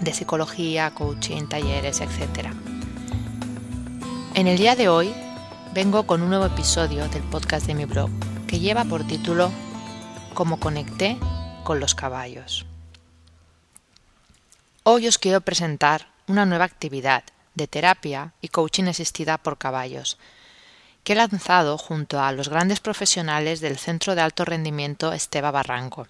[0.00, 2.48] de psicología, coaching, talleres, etc.
[4.32, 5.12] En el día de hoy
[5.74, 8.08] vengo con un nuevo episodio del podcast de mi blog
[8.46, 9.50] que lleva por título
[10.32, 11.18] Cómo conecté
[11.62, 12.64] con los caballos.
[14.86, 17.24] Hoy os quiero presentar una nueva actividad
[17.54, 20.18] de terapia y coaching asistida por caballos
[21.02, 26.06] que he lanzado junto a los grandes profesionales del Centro de Alto Rendimiento Esteba Barranco.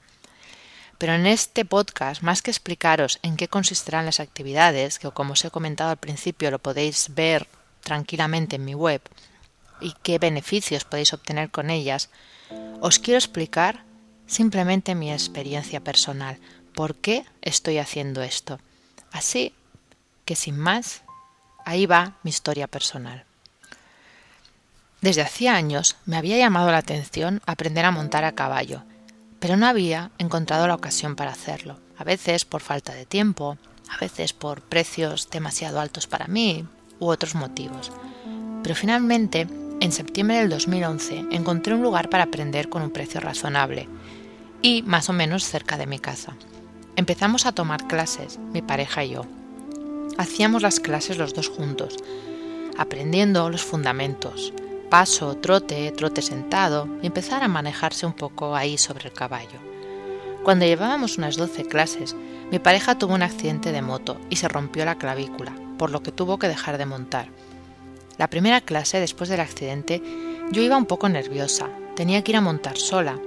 [0.99, 5.45] Pero en este podcast, más que explicaros en qué consistirán las actividades, que como os
[5.45, 7.47] he comentado al principio lo podéis ver
[7.81, 9.03] tranquilamente en mi web,
[9.81, 12.11] y qué beneficios podéis obtener con ellas,
[12.81, 13.85] os quiero explicar
[14.27, 16.41] simplemente mi experiencia personal,
[16.75, 18.59] por qué estoy haciendo esto.
[19.13, 19.55] Así
[20.25, 21.03] que sin más,
[21.65, 23.25] ahí va mi historia personal.
[25.01, 28.83] Desde hacía años me había llamado la atención aprender a montar a caballo,
[29.39, 33.59] pero no había encontrado la ocasión para hacerlo, a veces por falta de tiempo,
[33.91, 36.67] a veces por precios demasiado altos para mí
[36.99, 37.93] u otros motivos.
[38.63, 39.47] Pero finalmente,
[39.81, 43.89] en septiembre del 2011, encontré un lugar para aprender con un precio razonable
[44.63, 46.35] y más o menos cerca de mi casa.
[46.97, 49.23] Empezamos a tomar clases, mi pareja y yo.
[50.17, 51.97] Hacíamos las clases los dos juntos,
[52.79, 54.53] aprendiendo los fundamentos,
[54.91, 59.59] paso, trote, trote sentado y empezar a manejarse un poco ahí sobre el caballo.
[60.45, 62.15] Cuando llevábamos unas 12 clases,
[62.53, 66.13] mi pareja tuvo un accidente de moto y se rompió la clavícula, por lo que
[66.13, 67.27] tuvo que dejar de montar.
[68.19, 70.01] La primera clase, después del accidente,
[70.53, 73.19] yo iba un poco nerviosa, tenía que ir a montar sola.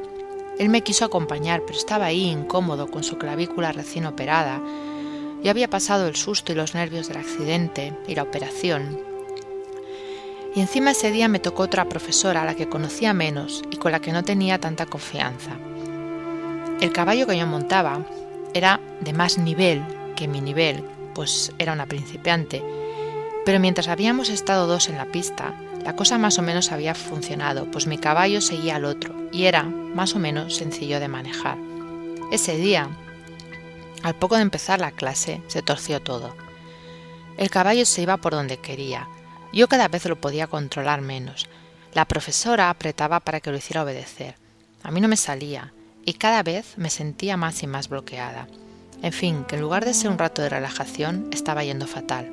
[0.60, 4.62] Él me quiso acompañar, pero estaba ahí incómodo con su clavícula recién operada.
[5.44, 9.08] Ya había pasado el susto y los nervios del accidente y la operación,
[10.58, 13.92] y encima ese día me tocó otra profesora a la que conocía menos y con
[13.92, 15.52] la que no tenía tanta confianza.
[16.82, 18.04] El caballo que yo montaba
[18.56, 19.86] era de más nivel
[20.16, 22.64] que mi nivel, pues era una principiante,
[23.46, 25.54] pero mientras habíamos estado dos en la pista,
[25.84, 29.64] la cosa más o menos había funcionado, pues mi caballo seguía al otro y era
[29.64, 31.58] más o menos sencillo de manejar.
[32.32, 32.90] Ese día,
[34.04, 36.36] al poco de empezar la clase, se torció todo.
[37.38, 39.08] El caballo se iba por donde quería,
[39.54, 41.48] yo cada vez lo podía controlar menos.
[41.94, 44.36] La profesora apretaba para que lo hiciera obedecer.
[44.84, 45.74] A mí no me salía,
[46.06, 48.48] y cada vez me sentía más y más bloqueada.
[49.02, 52.32] En fin, que en lugar de ser un rato de relajación, estaba yendo fatal.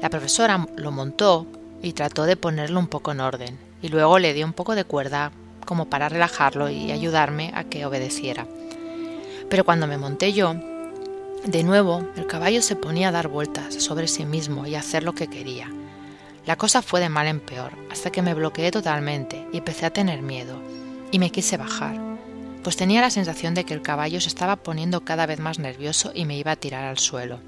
[0.00, 1.46] La profesora lo montó
[1.86, 4.82] y trató de ponerlo un poco en orden, y luego le dio un poco de
[4.82, 5.30] cuerda
[5.64, 8.44] como para relajarlo y ayudarme a que obedeciera.
[9.48, 10.56] Pero cuando me monté yo,
[11.44, 15.04] de nuevo el caballo se ponía a dar vueltas sobre sí mismo y a hacer
[15.04, 15.70] lo que quería.
[16.44, 19.92] La cosa fue de mal en peor, hasta que me bloqueé totalmente y empecé a
[19.92, 20.60] tener miedo,
[21.12, 22.00] y me quise bajar,
[22.64, 26.10] pues tenía la sensación de que el caballo se estaba poniendo cada vez más nervioso
[26.12, 27.38] y me iba a tirar al suelo.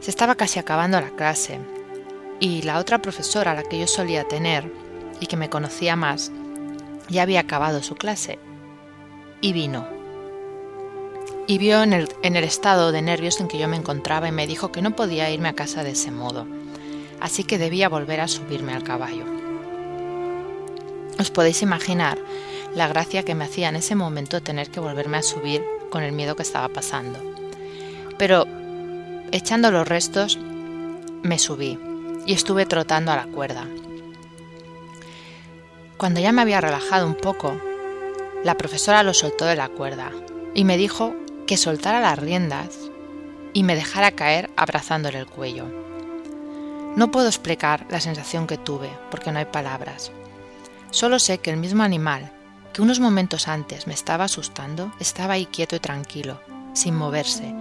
[0.00, 1.60] Se estaba casi acabando la clase,
[2.40, 4.72] y la otra profesora la que yo solía tener,
[5.20, 6.32] y que me conocía más,
[7.08, 8.38] ya había acabado su clase,
[9.40, 9.86] y vino.
[11.46, 14.32] Y vio en el, en el estado de nervios en que yo me encontraba y
[14.32, 16.46] me dijo que no podía irme a casa de ese modo
[17.20, 19.24] así que debía volver a subirme al caballo.
[21.18, 22.18] Os podéis imaginar
[22.74, 26.12] la gracia que me hacía en ese momento tener que volverme a subir con el
[26.12, 27.18] miedo que estaba pasando.
[28.16, 28.46] Pero,
[29.32, 30.38] echando los restos,
[31.22, 31.78] me subí
[32.30, 33.66] y estuve trotando a la cuerda.
[35.96, 37.60] Cuando ya me había relajado un poco,
[38.44, 40.12] la profesora lo soltó de la cuerda
[40.54, 41.12] y me dijo
[41.48, 42.78] que soltara las riendas
[43.52, 45.66] y me dejara caer abrazándole el cuello.
[46.94, 50.12] No puedo explicar la sensación que tuve, porque no hay palabras.
[50.92, 52.30] Solo sé que el mismo animal,
[52.72, 56.40] que unos momentos antes me estaba asustando, estaba ahí quieto y tranquilo,
[56.74, 57.52] sin moverse,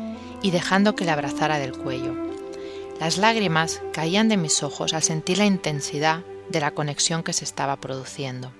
[0.43, 2.28] y dejando que le abrazara del cuello.
[2.99, 7.45] Las lágrimas caían de mis ojos al sentir la intensidad de la conexión que se
[7.45, 8.51] estaba produciendo.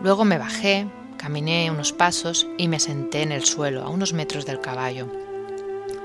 [0.00, 0.88] Luego me bajé,
[1.18, 5.12] caminé unos pasos y me senté en el suelo, a unos metros del caballo.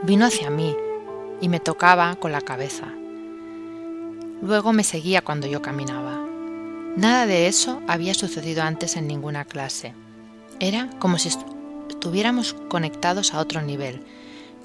[0.04, 0.76] Vino hacia mí
[1.40, 2.94] y me tocaba con la cabeza,
[4.42, 6.20] Luego me seguía cuando yo caminaba.
[6.98, 9.94] Nada de eso había sucedido antes en ninguna clase.
[10.60, 11.30] Era como si
[11.90, 14.04] estuviéramos conectados a otro nivel,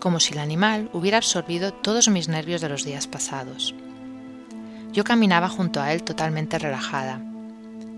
[0.01, 3.75] como si el animal hubiera absorbido todos mis nervios de los días pasados.
[4.93, 7.21] Yo caminaba junto a él totalmente relajada.